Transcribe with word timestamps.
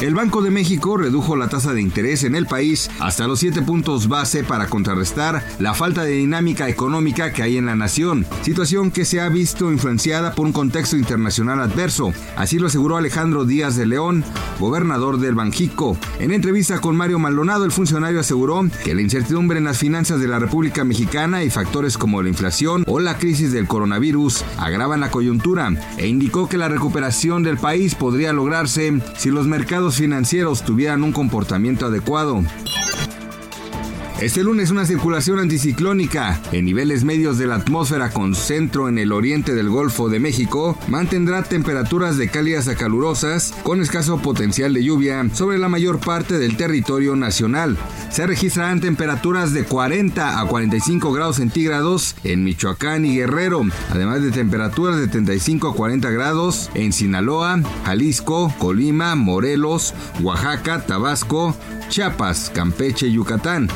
El 0.00 0.14
Banco 0.14 0.40
de 0.40 0.50
México 0.50 0.96
redujo 0.96 1.36
la 1.36 1.50
tasa 1.50 1.74
de 1.74 1.82
interés 1.82 2.24
en 2.24 2.34
el 2.34 2.46
país 2.46 2.90
hasta 3.00 3.26
los 3.26 3.40
7 3.40 3.60
puntos 3.60 4.08
base 4.08 4.42
para 4.42 4.66
contrarrestar 4.66 5.44
la 5.58 5.74
falta 5.74 6.04
de 6.04 6.12
dinámica 6.12 6.70
económica 6.70 7.34
que 7.34 7.42
hay 7.42 7.58
en 7.58 7.66
la 7.66 7.76
nación, 7.76 8.24
situación 8.40 8.92
que 8.92 9.04
se 9.04 9.20
ha 9.20 9.28
visto 9.28 9.70
influenciada 9.70 10.34
por 10.34 10.46
un 10.46 10.54
contexto 10.54 10.96
internacional 10.96 11.60
adverso. 11.60 12.14
Así 12.38 12.58
lo 12.58 12.68
aseguró 12.68 12.96
Alejandro 12.96 13.44
Díaz 13.44 13.76
de 13.76 13.84
León, 13.84 14.24
gobernador 14.58 15.18
del 15.20 15.34
Banjico. 15.34 15.98
En 16.18 16.32
entrevista 16.32 16.80
con 16.80 16.96
Mario 16.96 17.18
Maldonado, 17.18 17.66
el 17.66 17.72
funcionario 17.72 18.20
aseguró 18.20 18.66
que 18.82 18.94
la 18.94 19.02
incertidumbre 19.02 19.58
en 19.58 19.64
las 19.64 19.76
finanzas 19.76 20.18
de 20.18 20.28
la 20.28 20.38
República 20.38 20.82
Mexicana 20.82 21.44
y 21.44 21.50
factores 21.50 21.98
como 21.98 22.22
la 22.22 22.30
inflación 22.30 22.84
o 22.86 23.00
la 23.00 23.18
crisis 23.18 23.52
del 23.52 23.66
coronavirus 23.66 24.46
agravan 24.56 25.00
la 25.00 25.10
coyuntura 25.10 25.70
e 25.98 26.06
indicó 26.06 26.48
que 26.48 26.56
la 26.56 26.68
recuperación 26.70 27.42
del 27.42 27.58
país 27.58 27.94
podría 27.94 28.32
lograrse 28.32 28.98
si 29.18 29.30
los 29.30 29.46
mercados 29.46 29.89
financieros 29.96 30.62
tuvieran 30.62 31.02
un 31.02 31.12
comportamiento 31.12 31.86
adecuado. 31.86 32.42
Este 34.20 34.44
lunes 34.44 34.70
una 34.70 34.84
circulación 34.84 35.38
anticiclónica 35.38 36.38
en 36.52 36.66
niveles 36.66 37.04
medios 37.04 37.38
de 37.38 37.46
la 37.46 37.54
atmósfera 37.54 38.10
con 38.10 38.34
centro 38.34 38.90
en 38.90 38.98
el 38.98 39.12
oriente 39.12 39.54
del 39.54 39.70
Golfo 39.70 40.10
de 40.10 40.20
México 40.20 40.76
mantendrá 40.88 41.42
temperaturas 41.42 42.18
de 42.18 42.28
cálidas 42.28 42.68
a 42.68 42.76
calurosas 42.76 43.54
con 43.62 43.80
escaso 43.80 44.18
potencial 44.18 44.74
de 44.74 44.84
lluvia 44.84 45.26
sobre 45.32 45.56
la 45.56 45.70
mayor 45.70 46.00
parte 46.00 46.38
del 46.38 46.58
territorio 46.58 47.16
nacional. 47.16 47.78
Se 48.10 48.26
registrarán 48.26 48.82
temperaturas 48.82 49.54
de 49.54 49.64
40 49.64 50.38
a 50.38 50.46
45 50.46 51.12
grados 51.12 51.36
centígrados 51.36 52.14
en 52.22 52.44
Michoacán 52.44 53.06
y 53.06 53.16
Guerrero, 53.16 53.62
además 53.88 54.20
de 54.20 54.32
temperaturas 54.32 54.98
de 54.98 55.08
35 55.08 55.68
a 55.68 55.74
40 55.74 56.10
grados 56.10 56.70
en 56.74 56.92
Sinaloa, 56.92 57.62
Jalisco, 57.86 58.52
Colima, 58.58 59.14
Morelos, 59.14 59.94
Oaxaca, 60.20 60.84
Tabasco, 60.84 61.56
Chiapas, 61.88 62.52
Campeche 62.54 63.06
y 63.06 63.12
Yucatán. 63.12 63.68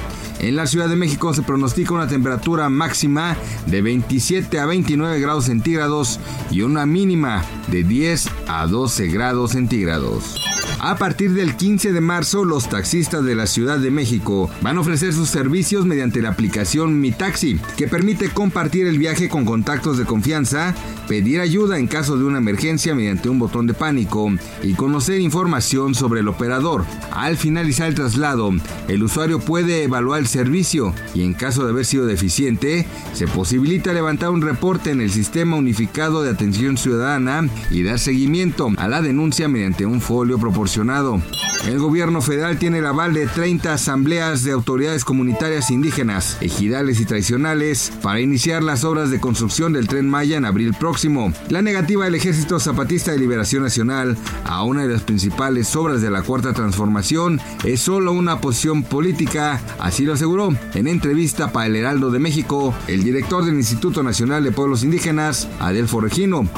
En 0.44 0.56
la 0.56 0.66
Ciudad 0.66 0.90
de 0.90 0.96
México 0.96 1.32
se 1.32 1.40
pronostica 1.40 1.94
una 1.94 2.06
temperatura 2.06 2.68
máxima 2.68 3.34
de 3.64 3.80
27 3.80 4.60
a 4.60 4.66
29 4.66 5.18
grados 5.18 5.46
centígrados 5.46 6.20
y 6.50 6.60
una 6.60 6.84
mínima 6.84 7.42
de 7.68 7.82
10 7.82 8.28
a 8.46 8.66
12 8.66 9.06
grados 9.08 9.52
centígrados. 9.52 10.53
A 10.86 10.96
partir 10.96 11.32
del 11.32 11.56
15 11.56 11.94
de 11.94 12.00
marzo, 12.02 12.44
los 12.44 12.68
taxistas 12.68 13.24
de 13.24 13.34
la 13.34 13.46
Ciudad 13.46 13.78
de 13.78 13.90
México 13.90 14.50
van 14.60 14.76
a 14.76 14.80
ofrecer 14.82 15.14
sus 15.14 15.30
servicios 15.30 15.86
mediante 15.86 16.20
la 16.20 16.28
aplicación 16.28 17.00
Mi 17.00 17.10
Taxi, 17.10 17.58
que 17.78 17.88
permite 17.88 18.28
compartir 18.28 18.86
el 18.86 18.98
viaje 18.98 19.30
con 19.30 19.46
contactos 19.46 19.96
de 19.96 20.04
confianza, 20.04 20.74
pedir 21.08 21.40
ayuda 21.40 21.78
en 21.78 21.86
caso 21.86 22.18
de 22.18 22.24
una 22.24 22.36
emergencia 22.36 22.94
mediante 22.94 23.30
un 23.30 23.38
botón 23.38 23.66
de 23.66 23.72
pánico 23.72 24.30
y 24.62 24.74
conocer 24.74 25.22
información 25.22 25.94
sobre 25.94 26.20
el 26.20 26.28
operador. 26.28 26.84
Al 27.12 27.38
finalizar 27.38 27.88
el 27.88 27.94
traslado, 27.94 28.50
el 28.86 29.02
usuario 29.02 29.40
puede 29.40 29.84
evaluar 29.84 30.20
el 30.20 30.26
servicio 30.26 30.92
y 31.14 31.22
en 31.22 31.32
caso 31.32 31.64
de 31.64 31.70
haber 31.70 31.86
sido 31.86 32.04
deficiente, 32.04 32.84
se 33.14 33.26
posibilita 33.26 33.94
levantar 33.94 34.28
un 34.28 34.42
reporte 34.42 34.90
en 34.90 35.00
el 35.00 35.10
Sistema 35.10 35.56
Unificado 35.56 36.22
de 36.22 36.28
Atención 36.28 36.76
Ciudadana 36.76 37.48
y 37.70 37.84
dar 37.84 37.98
seguimiento 37.98 38.70
a 38.76 38.86
la 38.86 39.00
denuncia 39.00 39.48
mediante 39.48 39.86
un 39.86 40.02
folio 40.02 40.38
proporcionado 40.38 40.73
el 40.76 41.78
gobierno 41.78 42.20
federal 42.20 42.58
tiene 42.58 42.78
el 42.78 42.86
aval 42.86 43.14
de 43.14 43.28
30 43.28 43.74
asambleas 43.74 44.42
de 44.42 44.50
autoridades 44.50 45.04
comunitarias 45.04 45.70
indígenas, 45.70 46.36
ejidales 46.40 46.98
y 46.98 47.04
tradicionales 47.04 47.92
para 48.02 48.20
iniciar 48.20 48.60
las 48.64 48.82
obras 48.82 49.10
de 49.10 49.20
construcción 49.20 49.72
del 49.72 49.86
tren 49.86 50.10
Maya 50.10 50.36
en 50.36 50.44
abril 50.44 50.74
próximo. 50.74 51.32
La 51.48 51.62
negativa 51.62 52.06
del 52.06 52.16
Ejército 52.16 52.58
Zapatista 52.58 53.12
de 53.12 53.18
Liberación 53.18 53.62
Nacional 53.62 54.16
a 54.44 54.64
una 54.64 54.82
de 54.82 54.92
las 54.92 55.02
principales 55.02 55.76
obras 55.76 56.02
de 56.02 56.10
la 56.10 56.22
Cuarta 56.22 56.52
Transformación 56.52 57.40
es 57.62 57.80
solo 57.80 58.10
una 58.10 58.40
posición 58.40 58.82
política, 58.82 59.60
así 59.78 60.04
lo 60.04 60.14
aseguró 60.14 60.48
en 60.74 60.88
entrevista 60.88 61.52
para 61.52 61.66
el 61.66 61.76
Heraldo 61.76 62.10
de 62.10 62.18
México 62.18 62.74
el 62.88 63.04
director 63.04 63.44
del 63.44 63.54
Instituto 63.54 64.02
Nacional 64.02 64.42
de 64.42 64.50
Pueblos 64.50 64.82
Indígenas, 64.82 65.46
Adelfo 65.60 66.00
Regino. 66.00 66.48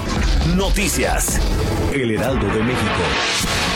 Noticias. 0.57 1.39
El 1.93 2.13
Heraldo 2.13 2.47
de 2.47 2.65
México. 2.65 3.76